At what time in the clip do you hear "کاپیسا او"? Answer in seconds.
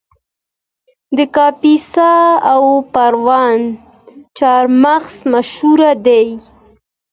1.35-2.61